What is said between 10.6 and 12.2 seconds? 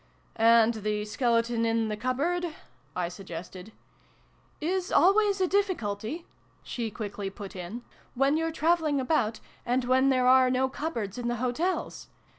cupboards in the hotels.